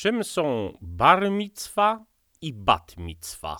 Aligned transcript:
Czym 0.00 0.24
są 0.24 0.72
bar 0.80 1.30
mitzwa 1.30 2.04
i 2.42 2.52
bat 2.52 2.96
mitzwa? 2.96 3.56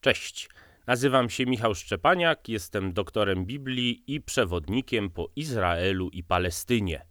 Cześć, 0.00 0.48
nazywam 0.86 1.30
się 1.30 1.46
Michał 1.46 1.74
Szczepaniak, 1.74 2.48
jestem 2.48 2.92
doktorem 2.92 3.44
Biblii 3.46 4.04
i 4.06 4.20
przewodnikiem 4.20 5.10
po 5.10 5.28
Izraelu 5.36 6.08
i 6.08 6.24
Palestynie. 6.24 7.06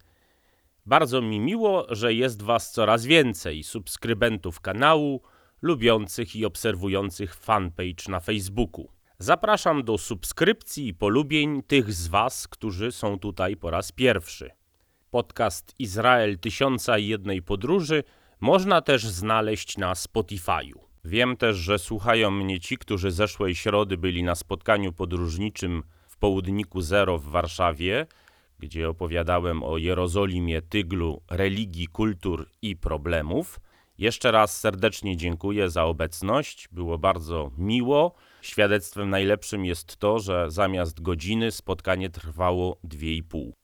Bardzo 0.86 1.22
mi 1.22 1.40
miło, 1.40 1.88
że 1.90 2.14
jest 2.14 2.42
Was 2.42 2.72
coraz 2.72 3.06
więcej 3.06 3.64
subskrybentów 3.64 4.60
kanału, 4.60 5.22
lubiących 5.62 6.36
i 6.36 6.46
obserwujących 6.46 7.36
fanpage 7.36 8.10
na 8.10 8.20
Facebooku. 8.20 8.88
Zapraszam 9.18 9.84
do 9.84 9.98
subskrypcji 9.98 10.88
i 10.88 10.94
polubień 10.94 11.64
tych 11.64 11.94
z 11.94 12.08
Was, 12.08 12.48
którzy 12.48 12.92
są 12.92 13.20
tutaj 13.20 13.58
po 13.58 13.72
raz 13.72 13.92
pierwszy. 13.92 14.52
Podcast 15.10 15.76
Izrael 15.80 16.40
Tysiąca 16.40 16.98
i 16.98 17.08
Jednej 17.08 17.42
Podróży 17.42 18.04
można 18.42 18.82
też 18.82 19.08
znaleźć 19.08 19.78
na 19.78 19.94
Spotify'u. 19.94 20.80
Wiem 21.06 21.38
też, 21.38 21.58
że 21.58 21.80
słuchają 21.80 22.32
mnie 22.32 22.60
ci, 22.60 22.78
którzy 22.78 23.12
zeszłej 23.12 23.56
środy 23.56 23.98
byli 23.98 24.24
na 24.24 24.36
spotkaniu 24.36 24.94
podróżniczym 24.94 25.84
w 26.08 26.18
Południku 26.18 26.82
Zero 26.82 27.18
w 27.18 27.26
Warszawie, 27.26 28.08
gdzie 28.60 28.90
opowiadałem 28.90 29.64
o 29.64 29.78
Jerozolimie, 29.78 30.62
Tyglu, 30.62 31.22
religii, 31.32 31.88
kultur 31.88 32.50
i 32.62 32.76
problemów. 32.76 33.60
Jeszcze 33.98 34.32
raz 34.32 34.60
serdecznie 34.60 35.18
dziękuję 35.18 35.70
za 35.70 35.84
obecność. 35.84 36.68
Było 36.72 36.98
bardzo 36.98 37.52
miło. 37.58 38.16
Świadectwem 38.42 39.10
najlepszym 39.10 39.66
jest 39.66 39.98
to, 39.98 40.20
że 40.20 40.46
zamiast 40.52 41.02
godziny 41.02 41.52
spotkanie 41.52 42.10
trwało 42.10 42.78
2,5. 42.88 43.61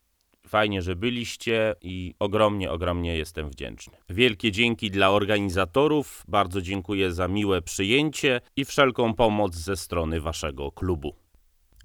Fajnie, 0.47 0.81
że 0.81 0.95
byliście 0.95 1.75
i 1.81 2.15
ogromnie, 2.19 2.71
ogromnie 2.71 3.17
jestem 3.17 3.49
wdzięczny. 3.49 3.97
Wielkie 4.09 4.51
dzięki 4.51 4.91
dla 4.91 5.09
organizatorów, 5.09 6.23
bardzo 6.27 6.61
dziękuję 6.61 7.11
za 7.11 7.27
miłe 7.27 7.61
przyjęcie 7.61 8.41
i 8.55 8.65
wszelką 8.65 9.13
pomoc 9.13 9.55
ze 9.55 9.77
strony 9.77 10.21
waszego 10.21 10.71
klubu. 10.71 11.15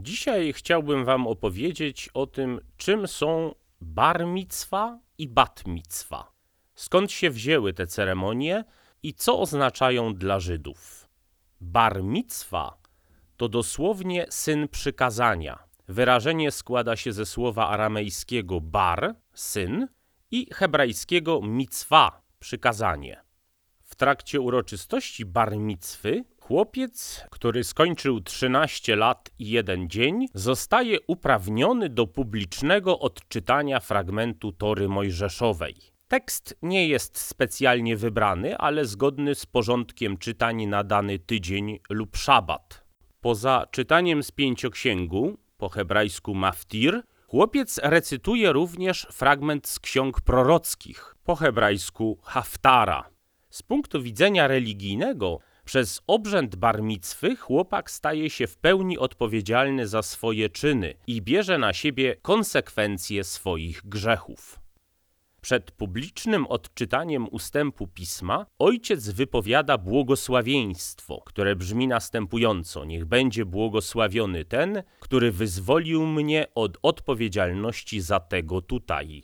Dzisiaj 0.00 0.52
chciałbym 0.52 1.04
wam 1.04 1.26
opowiedzieć 1.26 2.08
o 2.14 2.26
tym, 2.26 2.60
czym 2.76 3.08
są 3.08 3.54
bar 3.80 4.26
mitzwa 4.26 4.98
i 5.18 5.28
bat 5.28 5.66
mitzwa. 5.66 6.32
Skąd 6.74 7.12
się 7.12 7.30
wzięły 7.30 7.72
te 7.72 7.86
ceremonie 7.86 8.64
i 9.02 9.14
co 9.14 9.40
oznaczają 9.40 10.14
dla 10.14 10.40
Żydów. 10.40 11.08
Bar 11.60 12.02
mitzwa 12.02 12.78
to 13.36 13.48
dosłownie 13.48 14.26
syn 14.30 14.68
przykazania– 14.68 15.58
Wyrażenie 15.88 16.50
składa 16.50 16.96
się 16.96 17.12
ze 17.12 17.26
słowa 17.26 17.68
aramejskiego 17.68 18.60
bar, 18.60 19.14
syn, 19.34 19.88
i 20.30 20.46
hebrajskiego 20.54 21.40
mitzwa, 21.42 22.22
przykazanie. 22.38 23.22
W 23.84 23.94
trakcie 23.94 24.40
uroczystości 24.40 25.24
bar 25.24 25.56
mitzwy 25.56 26.24
chłopiec, 26.40 27.24
który 27.30 27.64
skończył 27.64 28.20
13 28.20 28.96
lat 28.96 29.30
i 29.38 29.50
jeden 29.50 29.88
dzień, 29.88 30.26
zostaje 30.34 30.98
uprawniony 31.06 31.88
do 31.88 32.06
publicznego 32.06 32.98
odczytania 32.98 33.80
fragmentu 33.80 34.52
Tory 34.52 34.88
Mojżeszowej. 34.88 35.74
Tekst 36.08 36.58
nie 36.62 36.88
jest 36.88 37.18
specjalnie 37.18 37.96
wybrany, 37.96 38.58
ale 38.58 38.84
zgodny 38.84 39.34
z 39.34 39.46
porządkiem 39.46 40.18
czytań 40.18 40.66
na 40.66 40.84
dany 40.84 41.18
tydzień 41.18 41.78
lub 41.90 42.16
szabat. 42.16 42.84
Poza 43.20 43.66
czytaniem 43.70 44.22
z 44.22 44.30
pięcioksięgu, 44.30 45.38
po 45.62 45.68
hebrajsku 45.68 46.34
maftir, 46.34 47.02
chłopiec 47.26 47.80
recytuje 47.82 48.52
również 48.52 49.06
fragment 49.10 49.68
z 49.68 49.78
ksiąg 49.78 50.20
prorockich, 50.20 51.14
po 51.24 51.36
hebrajsku 51.36 52.18
haftara. 52.22 53.10
Z 53.50 53.62
punktu 53.62 54.02
widzenia 54.02 54.48
religijnego, 54.48 55.38
przez 55.64 56.02
obrzęd 56.06 56.56
barmicwy 56.56 57.36
chłopak 57.36 57.90
staje 57.90 58.30
się 58.30 58.46
w 58.46 58.56
pełni 58.56 58.98
odpowiedzialny 58.98 59.88
za 59.88 60.02
swoje 60.02 60.50
czyny 60.50 60.94
i 61.06 61.22
bierze 61.22 61.58
na 61.58 61.72
siebie 61.72 62.16
konsekwencje 62.22 63.24
swoich 63.24 63.82
grzechów. 63.84 64.61
Przed 65.42 65.70
publicznym 65.70 66.46
odczytaniem 66.46 67.28
ustępu 67.30 67.86
pisma 67.86 68.46
ojciec 68.58 69.10
wypowiada 69.10 69.78
błogosławieństwo, 69.78 71.22
które 71.26 71.56
brzmi 71.56 71.88
następująco: 71.88 72.84
Niech 72.84 73.04
będzie 73.04 73.44
błogosławiony 73.44 74.44
ten, 74.44 74.82
który 75.00 75.32
wyzwolił 75.32 76.06
mnie 76.06 76.46
od 76.54 76.78
odpowiedzialności 76.82 78.00
za 78.00 78.20
tego 78.20 78.60
tutaj. 78.60 79.22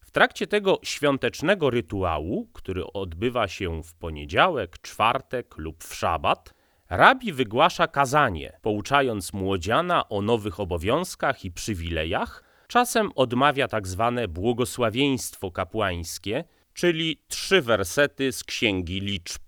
W 0.00 0.10
trakcie 0.10 0.46
tego 0.46 0.78
świątecznego 0.82 1.70
rytuału, 1.70 2.48
który 2.52 2.92
odbywa 2.92 3.48
się 3.48 3.82
w 3.82 3.94
poniedziałek, 3.94 4.78
czwartek 4.78 5.56
lub 5.56 5.84
w 5.84 5.94
szabat, 5.94 6.54
rabi 6.90 7.32
wygłasza 7.32 7.86
kazanie, 7.86 8.58
pouczając 8.62 9.32
młodziana 9.32 10.08
o 10.08 10.22
nowych 10.22 10.60
obowiązkach 10.60 11.44
i 11.44 11.50
przywilejach 11.50 12.51
Czasem 12.72 13.10
odmawia 13.14 13.68
tak 13.68 13.88
zwane 13.88 14.28
błogosławieństwo 14.28 15.50
kapłańskie, 15.50 16.44
czyli 16.74 17.22
trzy 17.28 17.62
wersety 17.62 18.32
z 18.32 18.44
Księgi 18.44 19.00
Liczb. 19.00 19.42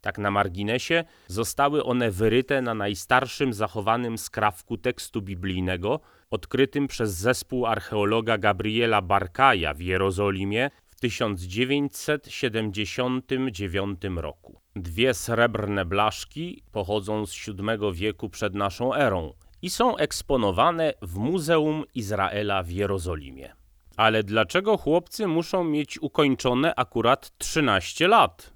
Tak 0.00 0.18
na 0.18 0.30
marginesie, 0.30 1.04
zostały 1.26 1.84
one 1.84 2.10
wyryte 2.10 2.62
na 2.62 2.74
najstarszym 2.74 3.52
zachowanym 3.52 4.18
skrawku 4.18 4.78
tekstu 4.78 5.22
biblijnego, 5.22 6.00
odkrytym 6.30 6.86
przez 6.86 7.14
zespół 7.14 7.66
archeologa 7.66 8.38
Gabriela 8.38 9.02
Barkaja 9.02 9.74
w 9.74 9.80
Jerozolimie 9.80 10.70
w 10.86 11.00
1979 11.00 14.00
roku. 14.16 14.60
Dwie 14.74 15.14
srebrne 15.14 15.84
blaszki 15.84 16.62
pochodzą 16.72 17.26
z 17.26 17.46
VII 17.46 17.92
wieku 17.92 18.28
przed 18.28 18.54
naszą 18.54 18.94
erą 18.94 19.32
i 19.66 19.70
są 19.70 19.96
eksponowane 19.96 20.94
w 21.02 21.16
Muzeum 21.16 21.84
Izraela 21.94 22.62
w 22.62 22.70
Jerozolimie. 22.70 23.54
Ale 23.96 24.22
dlaczego 24.22 24.76
chłopcy 24.76 25.26
muszą 25.26 25.64
mieć 25.64 26.02
ukończone 26.02 26.74
akurat 26.74 27.38
13 27.38 28.08
lat? 28.08 28.52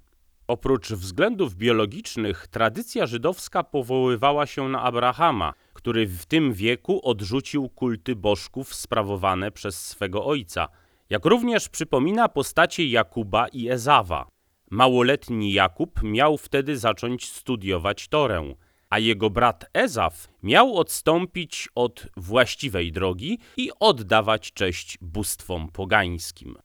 Oprócz 0.46 0.92
względów 0.92 1.54
biologicznych, 1.54 2.48
tradycja 2.48 3.06
żydowska 3.06 3.64
powoływała 3.64 4.46
się 4.46 4.68
na 4.68 4.82
Abrahama, 4.82 5.52
który 5.72 6.06
w 6.06 6.26
tym 6.26 6.52
wieku 6.52 7.00
odrzucił 7.08 7.68
kulty 7.68 8.16
bożków 8.16 8.74
sprawowane 8.74 9.50
przez 9.50 9.86
swego 9.86 10.24
ojca, 10.24 10.68
jak 11.10 11.24
również 11.24 11.68
przypomina 11.68 12.28
postacie 12.28 12.88
Jakuba 12.88 13.48
i 13.48 13.68
Ezawa. 13.68 14.26
Małoletni 14.70 15.52
Jakub 15.52 16.02
miał 16.02 16.38
wtedy 16.38 16.78
zacząć 16.78 17.32
studiować 17.32 18.08
Torę 18.08 18.54
a 18.90 18.98
jego 18.98 19.30
brat 19.30 19.70
Ezaf 19.72 20.28
miał 20.42 20.76
odstąpić 20.76 21.68
od 21.74 22.06
właściwej 22.16 22.92
drogi 22.92 23.38
i 23.56 23.70
oddawać 23.80 24.52
cześć 24.52 24.98
bóstwom 25.00 25.68
pogańskim. 25.68 26.56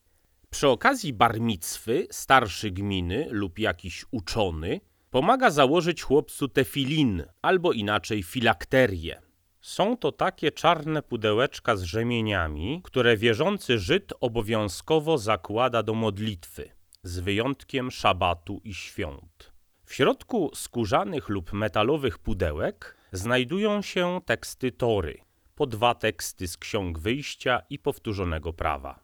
Przy 0.49 0.67
okazji 0.67 1.13
barmicwy 1.13 2.07
starszy 2.11 2.71
gminy 2.71 3.27
lub 3.29 3.59
jakiś 3.59 4.05
uczony 4.11 4.81
pomaga 5.09 5.49
założyć 5.49 6.01
chłopcu 6.01 6.47
tefilin 6.47 7.23
albo 7.41 7.73
inaczej 7.73 8.23
filakterię. 8.23 9.21
Są 9.61 9.97
to 9.97 10.11
takie 10.11 10.51
czarne 10.51 11.01
pudełeczka 11.01 11.75
z 11.75 11.83
rzemieniami, 11.83 12.81
które 12.83 13.17
wierzący 13.17 13.79
Żyd 13.79 14.13
obowiązkowo 14.21 15.17
zakłada 15.17 15.83
do 15.83 15.93
modlitwy, 15.93 16.71
z 17.03 17.19
wyjątkiem 17.19 17.91
szabatu 17.91 18.61
i 18.63 18.73
świąt. 18.73 19.54
W 19.95 19.97
środku 19.97 20.51
skórzanych 20.53 21.29
lub 21.29 21.53
metalowych 21.53 22.17
pudełek 22.19 22.97
znajdują 23.11 23.81
się 23.81 24.21
teksty 24.25 24.71
Tory, 24.71 25.17
po 25.55 25.65
dwa 25.65 25.95
teksty 25.95 26.47
z 26.47 26.57
Ksiąg 26.57 26.99
Wyjścia 26.99 27.61
i 27.69 27.79
Powtórzonego 27.79 28.53
Prawa. 28.53 28.99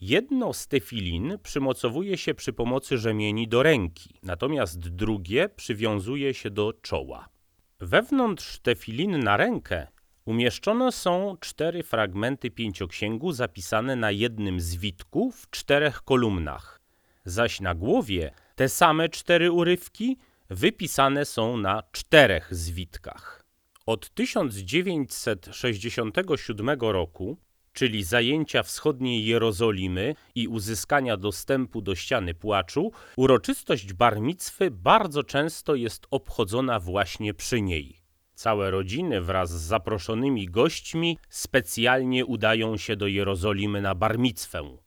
Jedno 0.00 0.52
z 0.52 0.68
tefilin 0.68 1.38
przymocowuje 1.42 2.18
się 2.18 2.34
przy 2.34 2.52
pomocy 2.52 2.98
rzemieni 2.98 3.48
do 3.48 3.62
ręki, 3.62 4.18
natomiast 4.22 4.78
drugie 4.78 5.48
przywiązuje 5.48 6.34
się 6.34 6.50
do 6.50 6.72
czoła. 6.82 7.28
Wewnątrz 7.80 8.58
tefilin 8.58 9.18
na 9.18 9.36
rękę 9.36 9.86
umieszczone 10.24 10.92
są 10.92 11.36
cztery 11.40 11.82
fragmenty 11.82 12.50
pięcioksięgu 12.50 13.32
zapisane 13.32 13.96
na 13.96 14.10
jednym 14.10 14.60
zwitku 14.60 15.30
w 15.30 15.50
czterech 15.50 16.02
kolumnach, 16.02 16.80
zaś 17.24 17.60
na 17.60 17.74
głowie 17.74 18.30
te 18.54 18.68
same 18.68 19.08
cztery 19.08 19.52
urywki 19.52 20.18
wypisane 20.50 21.24
są 21.24 21.56
na 21.56 21.82
czterech 21.92 22.54
zwitkach. 22.54 23.44
Od 23.86 24.14
1967 24.14 26.70
roku, 26.80 27.38
czyli 27.72 28.04
zajęcia 28.04 28.62
wschodniej 28.62 29.26
Jerozolimy 29.26 30.14
i 30.34 30.48
uzyskania 30.48 31.16
dostępu 31.16 31.82
do 31.82 31.94
ściany 31.94 32.34
płaczu, 32.34 32.92
uroczystość 33.16 33.92
barmicwy 33.92 34.70
bardzo 34.70 35.24
często 35.24 35.74
jest 35.74 36.06
obchodzona 36.10 36.80
właśnie 36.80 37.34
przy 37.34 37.62
niej. 37.62 38.02
Całe 38.34 38.70
rodziny 38.70 39.20
wraz 39.20 39.50
z 39.50 39.62
zaproszonymi 39.62 40.46
gośćmi 40.46 41.18
specjalnie 41.28 42.26
udają 42.26 42.76
się 42.76 42.96
do 42.96 43.06
Jerozolimy 43.06 43.82
na 43.82 43.94
barmicwę. 43.94 44.78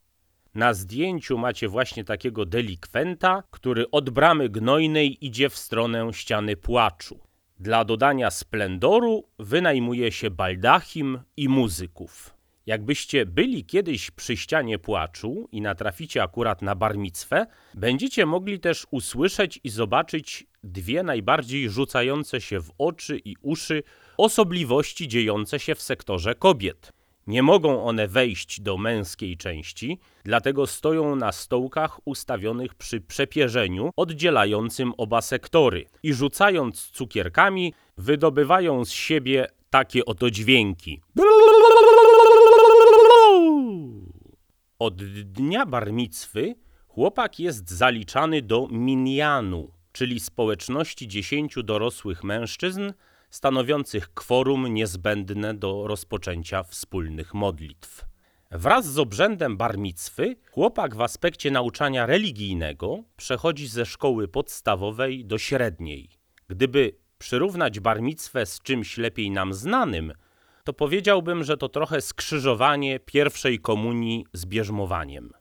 Na 0.55 0.73
zdjęciu 0.73 1.37
macie 1.37 1.67
właśnie 1.67 2.03
takiego 2.03 2.45
delikwenta, 2.45 3.43
który 3.51 3.91
od 3.91 4.09
bramy 4.09 4.49
gnojnej 4.49 5.25
idzie 5.25 5.49
w 5.49 5.57
stronę 5.57 6.13
ściany 6.13 6.55
płaczu. 6.55 7.19
Dla 7.59 7.85
dodania 7.85 8.31
splendoru 8.31 9.23
wynajmuje 9.39 10.11
się 10.11 10.31
baldachim 10.31 11.19
i 11.37 11.49
muzyków. 11.49 12.35
Jakbyście 12.65 13.25
byli 13.25 13.65
kiedyś 13.65 14.11
przy 14.11 14.37
ścianie 14.37 14.79
płaczu 14.79 15.49
i 15.51 15.61
natraficie 15.61 16.23
akurat 16.23 16.61
na 16.61 16.75
barmicwę, 16.75 17.47
będziecie 17.73 18.25
mogli 18.25 18.59
też 18.59 18.87
usłyszeć 18.91 19.59
i 19.63 19.69
zobaczyć 19.69 20.47
dwie 20.63 21.03
najbardziej 21.03 21.69
rzucające 21.69 22.41
się 22.41 22.59
w 22.59 22.71
oczy 22.77 23.21
i 23.25 23.35
uszy 23.41 23.83
osobliwości 24.17 25.07
dziejące 25.07 25.59
się 25.59 25.75
w 25.75 25.81
sektorze 25.81 26.35
kobiet. 26.35 26.93
Nie 27.27 27.43
mogą 27.43 27.83
one 27.83 28.07
wejść 28.07 28.61
do 28.61 28.77
męskiej 28.77 29.37
części, 29.37 29.99
dlatego 30.23 30.67
stoją 30.67 31.15
na 31.15 31.31
stołkach 31.31 32.07
ustawionych 32.07 32.75
przy 32.75 33.01
przepierzeniu 33.01 33.91
oddzielającym 33.95 34.93
oba 34.97 35.21
sektory 35.21 35.85
i 36.03 36.13
rzucając 36.13 36.87
cukierkami 36.87 37.73
wydobywają 37.97 38.85
z 38.85 38.91
siebie 38.91 39.47
takie 39.69 40.05
oto 40.05 40.31
dźwięki. 40.31 41.01
Od 44.79 44.95
dnia 45.23 45.65
barmicwy 45.65 46.55
chłopak 46.87 47.39
jest 47.39 47.69
zaliczany 47.69 48.41
do 48.41 48.67
minianu, 48.71 49.71
czyli 49.91 50.19
społeczności 50.19 51.07
dziesięciu 51.07 51.63
dorosłych 51.63 52.23
mężczyzn 52.23 52.91
stanowiących 53.31 54.13
kworum 54.13 54.73
niezbędne 54.73 55.53
do 55.53 55.87
rozpoczęcia 55.87 56.63
wspólnych 56.63 57.33
modlitw. 57.33 58.05
Wraz 58.51 58.85
z 58.85 58.99
obrzędem 58.99 59.57
barmicwy 59.57 60.35
chłopak 60.51 60.95
w 60.95 61.01
aspekcie 61.01 61.51
nauczania 61.51 62.05
religijnego 62.05 63.03
przechodzi 63.17 63.67
ze 63.67 63.85
szkoły 63.85 64.27
podstawowej 64.27 65.25
do 65.25 65.37
średniej. 65.37 66.09
Gdyby 66.47 66.95
przyrównać 67.17 67.79
barmicwę 67.79 68.45
z 68.45 68.61
czymś 68.61 68.97
lepiej 68.97 69.31
nam 69.31 69.53
znanym, 69.53 70.13
to 70.63 70.73
powiedziałbym, 70.73 71.43
że 71.43 71.57
to 71.57 71.69
trochę 71.69 72.01
skrzyżowanie 72.01 72.99
pierwszej 72.99 73.59
komunii 73.59 74.25
z 74.33 74.45
bierzmowaniem. 74.45 75.31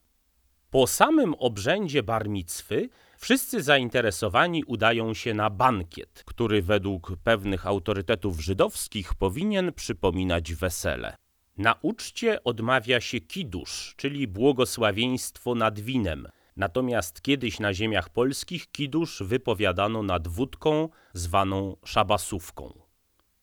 Po 0.70 0.86
samym 0.86 1.34
obrzędzie 1.34 2.02
barmicwy 2.02 2.88
wszyscy 3.20 3.62
zainteresowani 3.62 4.64
udają 4.64 5.14
się 5.14 5.34
na 5.34 5.50
bankiet, 5.50 6.22
który 6.26 6.62
według 6.62 7.12
pewnych 7.24 7.66
autorytetów 7.66 8.40
żydowskich 8.40 9.14
powinien 9.14 9.72
przypominać 9.72 10.54
wesele. 10.54 11.16
Na 11.56 11.74
uczcie 11.82 12.44
odmawia 12.44 13.00
się 13.00 13.20
kidusz, 13.20 13.94
czyli 13.96 14.28
błogosławieństwo 14.28 15.54
nad 15.54 15.80
winem, 15.80 16.28
natomiast 16.56 17.22
kiedyś 17.22 17.60
na 17.60 17.74
ziemiach 17.74 18.08
polskich 18.08 18.70
kidusz 18.72 19.22
wypowiadano 19.22 20.02
nad 20.02 20.28
wódką 20.28 20.88
zwaną 21.12 21.76
szabasówką. 21.84 22.72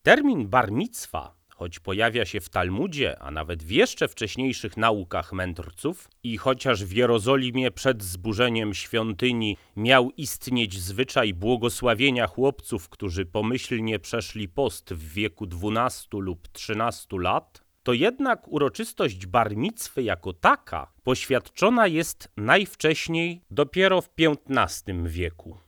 Termin 0.02 0.48
barmicwa 0.48 1.37
choć 1.58 1.78
pojawia 1.78 2.24
się 2.24 2.40
w 2.40 2.48
Talmudzie, 2.48 3.18
a 3.18 3.30
nawet 3.30 3.62
w 3.62 3.70
jeszcze 3.70 4.08
wcześniejszych 4.08 4.76
naukach 4.76 5.32
mędrców 5.32 6.08
i 6.22 6.36
chociaż 6.36 6.84
w 6.84 6.92
Jerozolimie 6.92 7.70
przed 7.70 8.02
zburzeniem 8.02 8.74
świątyni 8.74 9.56
miał 9.76 10.10
istnieć 10.16 10.80
zwyczaj 10.80 11.34
błogosławienia 11.34 12.26
chłopców, 12.26 12.88
którzy 12.88 13.26
pomyślnie 13.26 13.98
przeszli 13.98 14.48
post 14.48 14.94
w 14.94 15.12
wieku 15.12 15.46
12 15.46 16.08
lub 16.12 16.48
13 16.48 17.06
lat, 17.18 17.64
to 17.82 17.92
jednak 17.92 18.48
uroczystość 18.48 19.26
barmicwy 19.26 20.02
jako 20.02 20.32
taka 20.32 20.92
poświadczona 21.02 21.86
jest 21.86 22.28
najwcześniej 22.36 23.42
dopiero 23.50 24.00
w 24.00 24.10
XV 24.48 24.92
wieku. 25.04 25.58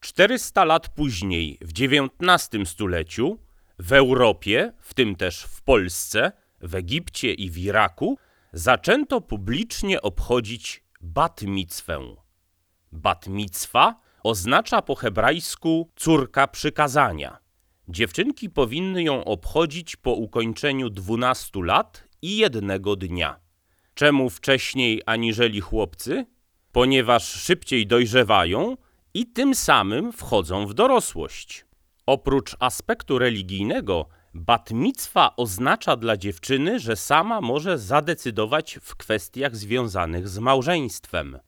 400 0.00 0.64
lat 0.64 0.88
później, 0.88 1.58
w 1.60 1.70
XIX 1.70 2.68
stuleciu, 2.68 3.38
w 3.80 3.92
Europie, 3.92 4.72
w 4.78 4.94
tym 4.94 5.16
też 5.16 5.42
w 5.42 5.62
Polsce, 5.62 6.32
w 6.60 6.74
Egipcie 6.74 7.34
i 7.34 7.50
w 7.50 7.58
Iraku, 7.58 8.18
zaczęto 8.52 9.20
publicznie 9.20 10.02
obchodzić 10.02 10.84
bat 11.00 11.42
micwę. 11.42 11.98
Bat 12.92 13.26
micwa 13.26 14.00
oznacza 14.22 14.82
po 14.82 14.94
hebrajsku 14.94 15.90
córka 15.96 16.46
przykazania. 16.46 17.38
Dziewczynki 17.88 18.50
powinny 18.50 19.02
ją 19.02 19.24
obchodzić 19.24 19.96
po 19.96 20.12
ukończeniu 20.12 20.90
12 20.90 21.50
lat 21.64 22.04
i 22.22 22.36
jednego 22.36 22.96
dnia. 22.96 23.40
Czemu 23.94 24.30
wcześniej 24.30 25.02
aniżeli 25.06 25.60
chłopcy? 25.60 26.26
Ponieważ 26.72 27.28
szybciej 27.28 27.86
dojrzewają 27.86 28.76
i 29.14 29.26
tym 29.26 29.54
samym 29.54 30.12
wchodzą 30.12 30.66
w 30.66 30.74
dorosłość. 30.74 31.69
Oprócz 32.10 32.56
aspektu 32.58 33.18
religijnego, 33.18 34.08
bat 34.34 34.70
oznacza 35.36 35.96
dla 35.96 36.16
dziewczyny, 36.16 36.80
że 36.80 36.96
sama 36.96 37.40
może 37.40 37.78
zadecydować 37.78 38.78
w 38.82 38.96
kwestiach 38.96 39.56
związanych 39.56 40.28
z 40.28 40.38
małżeństwem. 40.38 41.38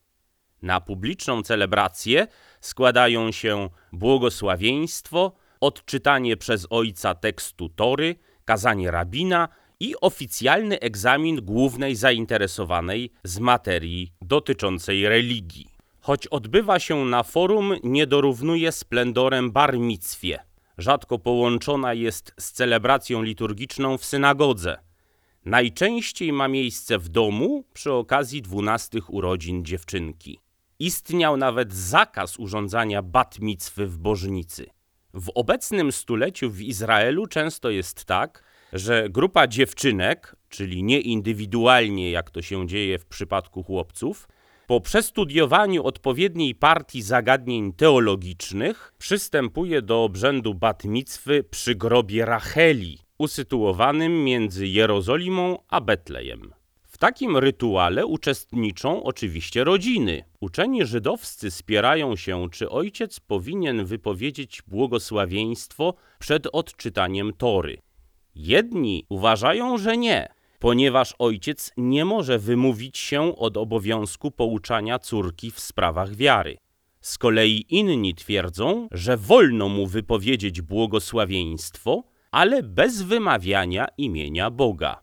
Na 0.63 0.81
publiczną 0.81 1.43
celebrację 1.43 2.27
składają 2.61 3.33
się 3.33 3.69
błogosławieństwo, 3.93 5.33
odczytanie 5.61 6.37
przez 6.37 6.67
ojca 6.71 7.15
tekstu 7.15 7.69
Tory, 7.69 8.17
kazanie 8.45 8.91
rabina 8.91 9.49
i 9.81 9.95
oficjalny 10.01 10.81
egzamin 10.81 11.45
głównej 11.45 11.97
zainteresowanej 11.97 13.13
z 13.25 13.39
materii 13.39 14.13
dotyczącej 14.21 15.09
religii. 15.09 15.69
Choć 16.01 16.27
odbywa 16.27 16.79
się 16.79 17.05
na 17.05 17.23
forum, 17.23 17.75
nie 17.83 18.07
dorównuje 18.07 18.73
splendorem 18.73 19.53
bar 19.53 19.79
micwie– 19.79 20.39
rzadko 20.79 21.19
połączona 21.19 21.95
jest 21.95 22.35
z 22.39 22.53
celebracją 22.53 23.23
liturgiczną 23.23 23.99
w 23.99 24.05
synagodze. 24.05 24.79
Najczęściej 25.45 26.33
ma 26.33 26.49
miejsce 26.49 26.99
w 26.99 27.09
domu 27.09 27.65
przy 27.73 27.93
okazji 27.93 28.43
dwunastych 28.43 29.15
urodzin 29.15 29.65
dziewczynki. 29.65 30.41
Istniał 30.79 31.37
nawet 31.37 31.75
zakaz 31.75 32.39
urządzania 32.39 33.03
bat 33.03 33.41
micwy 33.41 33.87
w 33.87 33.99
bożnicy. 33.99 34.67
W 35.15 35.31
obecnym 35.35 35.93
stuleciu 35.93 36.51
w 36.51 36.61
Izraelu 36.61 37.27
często 37.27 37.71
jest 37.71 38.05
tak, 38.05 38.45
że 38.73 39.09
grupa 39.11 39.47
dziewczynek, 39.47 40.37
czyli 40.49 40.83
nie 40.83 41.01
indywidualnie 41.01 42.11
jak 42.11 42.31
to 42.31 42.43
się 42.43 42.67
dzieje 42.67 42.99
w 42.99 43.07
przypadku 43.07 43.63
chłopców, 43.63 44.29
po 44.67 44.81
przestudiowaniu 44.81 45.85
odpowiedniej 45.85 46.55
partii 46.55 47.03
zagadnień 47.03 47.73
teologicznych 47.73 48.95
przystępuje 48.99 49.83
do 49.83 50.05
obrzędu 50.05 50.55
batmicwy 50.55 51.45
przy 51.51 51.75
grobie 51.75 52.25
Racheli, 52.25 52.99
usytuowanym 53.19 54.25
między 54.25 54.67
Jerozolimą 54.67 55.59
a 55.69 55.81
Betlejem. 55.81 56.53
W 56.83 56.99
takim 56.99 57.37
rytuale 57.37 58.07
uczestniczą 58.07 59.03
oczywiście 59.03 59.65
rodziny. 59.65 60.25
Uczeni 60.41 60.87
żydowscy 60.87 61.51
spierają 61.51 62.17
się, 62.17 62.49
czy 62.53 62.71
ojciec 62.71 63.21
powinien 63.21 63.85
wypowiedzieć 63.85 64.63
błogosławieństwo 64.67 65.95
przed 66.19 66.47
odczytaniem 66.53 67.33
Tory. 67.33 67.79
Jedni 68.35 69.07
uważają, 69.09 69.79
że 69.79 69.97
nie, 69.97 70.29
ponieważ 70.63 71.15
ojciec 71.19 71.73
nie 71.77 72.05
może 72.05 72.39
wymówić 72.39 72.99
się 72.99 73.37
od 73.37 73.57
obowiązku 73.57 74.31
pouczania 74.31 74.99
córki 74.99 75.51
w 75.51 75.61
sprawach 75.61 76.15
wiary. 76.15 76.57
Z 77.01 77.19
kolei 77.19 77.65
inni 77.69 78.15
twierdzą, 78.15 78.89
że 78.91 79.17
wolno 79.17 79.69
mu 79.69 79.87
wypowiedzieć 79.87 80.61
błogosławieństwo, 80.61 82.05
ale 82.31 82.63
bez 82.63 83.03
wymawiania 83.03 83.87
imienia 83.99 84.51
Boga. 84.51 85.01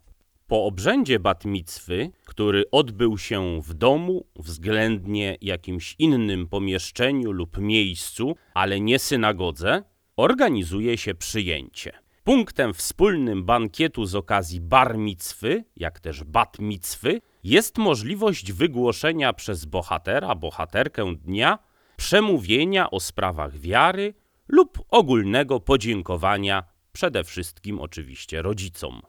Po 0.48 0.66
obrzędzie 0.66 1.20
batmicwy, 1.20 2.12
który 2.26 2.64
odbył 2.72 3.18
się 3.18 3.62
w 3.62 3.74
domu, 3.74 4.26
względnie 4.36 5.38
jakimś 5.42 5.96
innym 6.00 6.48
pomieszczeniu 6.48 7.32
lub 7.32 7.58
miejscu, 7.58 8.36
ale 8.54 8.80
nie 8.80 9.00
synagodze, 9.00 9.84
organizuje 10.18 10.98
się 10.98 11.16
przyjęcie. 11.16 12.09
Punktem 12.30 12.74
wspólnym 12.74 13.44
bankietu 13.44 14.06
z 14.06 14.16
okazji 14.16 14.62
bar 14.62 14.98
micwy, 14.98 15.64
jak 15.76 16.00
też 16.00 16.24
bat 16.24 16.60
micwy, 16.60 17.22
jest 17.44 17.78
możliwość 17.78 18.52
wygłoszenia 18.52 19.34
przez 19.34 19.66
bohatera, 19.66 20.36
bohaterkę 20.36 21.16
dnia 21.16 21.60
przemówienia 21.98 22.92
o 22.92 23.00
sprawach 23.00 23.58
wiary 23.58 24.14
lub 24.48 24.80
ogólnego 24.90 25.60
podziękowania 25.60 26.64
przede 26.92 27.24
wszystkim 27.24 27.80
oczywiście 27.80 28.42
rodzicom. 28.42 29.02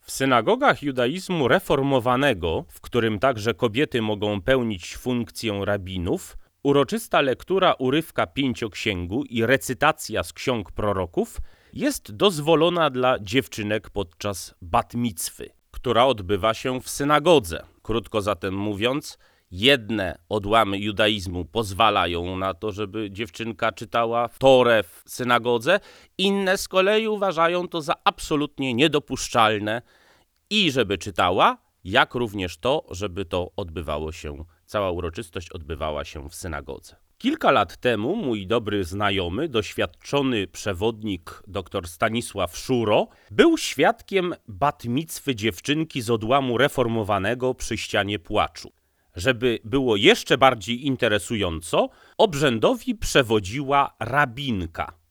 W 0.00 0.10
synagogach 0.10 0.82
judaizmu 0.82 1.48
reformowanego, 1.48 2.64
w 2.68 2.80
którym 2.80 3.18
także 3.18 3.54
kobiety 3.54 4.02
mogą 4.02 4.40
pełnić 4.40 4.96
funkcję 4.96 5.60
rabinów, 5.64 6.36
uroczysta 6.62 7.20
lektura 7.20 7.72
urywka 7.72 8.26
pięcioksięgu 8.26 9.24
i 9.24 9.46
recytacja 9.46 10.22
z 10.22 10.32
ksiąg 10.32 10.72
proroków 10.72 11.40
jest 11.74 12.12
dozwolona 12.12 12.90
dla 12.90 13.18
dziewczynek 13.18 13.90
podczas 13.90 14.54
batmicwy, 14.62 15.50
która 15.70 16.06
odbywa 16.06 16.54
się 16.54 16.80
w 16.80 16.88
synagodze. 16.88 17.64
Krótko 17.82 18.22
zatem 18.22 18.54
mówiąc, 18.54 19.18
jedne 19.50 20.18
odłamy 20.28 20.78
judaizmu 20.78 21.44
pozwalają 21.44 22.36
na 22.36 22.54
to, 22.54 22.72
żeby 22.72 23.10
dziewczynka 23.10 23.72
czytała 23.72 24.28
Torę 24.28 24.82
w 24.82 25.02
synagodze, 25.06 25.80
inne 26.18 26.58
z 26.58 26.68
kolei 26.68 27.08
uważają 27.08 27.68
to 27.68 27.82
za 27.82 27.94
absolutnie 28.04 28.74
niedopuszczalne 28.74 29.82
i 30.50 30.70
żeby 30.70 30.98
czytała, 30.98 31.58
jak 31.84 32.14
również 32.14 32.58
to, 32.58 32.86
żeby 32.90 33.24
to 33.24 33.50
odbywało 33.56 34.12
się, 34.12 34.44
cała 34.66 34.90
uroczystość 34.90 35.50
odbywała 35.50 36.04
się 36.04 36.28
w 36.28 36.34
synagodze. 36.34 37.03
Kilka 37.18 37.50
lat 37.50 37.76
temu 37.76 38.16
mój 38.16 38.46
dobry 38.46 38.84
znajomy, 38.84 39.48
doświadczony 39.48 40.46
przewodnik 40.46 41.42
dr 41.46 41.88
Stanisław 41.88 42.56
Szuro, 42.58 43.08
był 43.30 43.58
świadkiem 43.58 44.34
batmicwy 44.48 45.34
dziewczynki 45.34 46.02
z 46.02 46.10
odłamu 46.10 46.58
reformowanego 46.58 47.54
przy 47.54 47.78
ścianie 47.78 48.18
płaczu. 48.18 48.72
Żeby 49.16 49.58
było 49.64 49.96
jeszcze 49.96 50.38
bardziej 50.38 50.86
interesująco, 50.86 51.88
obrzędowi 52.18 52.94
przewodziła 52.94 53.94
rabinka. 54.00 55.04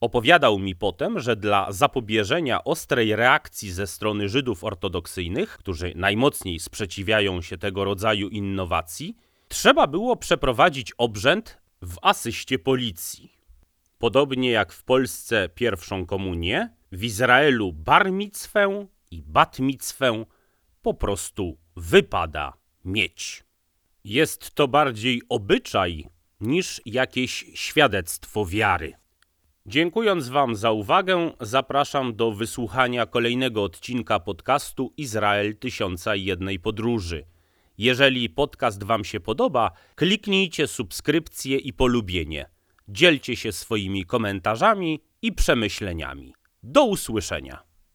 Opowiadał 0.00 0.58
mi 0.58 0.74
potem, 0.74 1.20
że 1.20 1.36
dla 1.36 1.72
zapobieżenia 1.72 2.64
ostrej 2.64 3.16
reakcji 3.16 3.70
ze 3.70 3.86
strony 3.86 4.28
Żydów 4.28 4.64
ortodoksyjnych, 4.64 5.58
którzy 5.58 5.92
najmocniej 5.96 6.58
sprzeciwiają 6.58 7.42
się 7.42 7.58
tego 7.58 7.84
rodzaju 7.84 8.28
innowacji, 8.28 9.16
trzeba 9.48 9.86
było 9.86 10.16
przeprowadzić 10.16 10.92
obrzęd 10.98 11.58
w 11.82 11.96
asyście 12.02 12.58
policji. 12.58 13.32
Podobnie 13.98 14.50
jak 14.50 14.72
w 14.72 14.84
Polsce 14.84 15.48
pierwszą 15.54 16.06
komunię, 16.06 16.70
w 16.92 17.04
Izraelu 17.04 17.72
barmicwę 17.72 18.86
i 19.10 19.22
batmicwę 19.22 20.24
po 20.82 20.94
prostu 20.94 21.58
wypada 21.76 22.52
mieć. 22.84 23.44
Jest 24.04 24.54
to 24.54 24.68
bardziej 24.68 25.22
obyczaj 25.28 26.06
niż 26.40 26.80
jakieś 26.84 27.44
świadectwo 27.54 28.46
wiary. 28.46 28.92
Dziękując 29.66 30.28
Wam 30.28 30.56
za 30.56 30.70
uwagę, 30.70 31.32
zapraszam 31.40 32.16
do 32.16 32.32
wysłuchania 32.32 33.06
kolejnego 33.06 33.62
odcinka 33.62 34.20
podcastu 34.20 34.92
Izrael 34.96 35.56
Tysiąca 35.56 36.16
i 36.16 36.24
Jednej 36.24 36.60
Podróży. 36.60 37.24
Jeżeli 37.78 38.30
podcast 38.30 38.84
Wam 38.84 39.04
się 39.04 39.20
podoba, 39.20 39.70
kliknijcie 39.94 40.66
subskrypcję 40.66 41.58
i 41.58 41.72
polubienie. 41.72 42.50
Dzielcie 42.88 43.36
się 43.36 43.52
swoimi 43.52 44.04
komentarzami 44.04 45.02
i 45.22 45.32
przemyśleniami. 45.32 46.34
Do 46.62 46.84
usłyszenia. 46.84 47.65